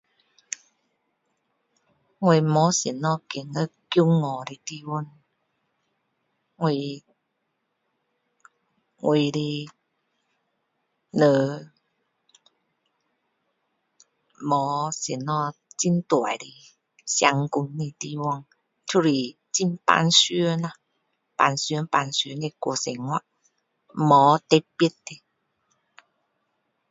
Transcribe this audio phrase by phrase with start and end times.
[2.17, 5.11] 我没有什么觉得骄傲的地方
[6.55, 6.71] 我
[8.97, 9.69] 我的
[11.11, 11.71] 人
[14.39, 15.51] 没什么
[15.83, 16.47] 很大的
[17.05, 18.43] 成功的地方
[18.91, 20.73] 都是很平常啦
[21.37, 23.23] 平常平常的过生活